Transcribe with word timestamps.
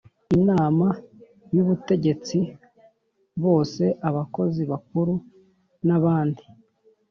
Inama 0.37 0.87
y 1.55 1.57
Ubutegetsi 1.63 2.39
bose 3.43 3.83
abakozi 4.09 4.61
bakuru 4.71 5.13
n 5.87 5.89
abandi 5.97 6.43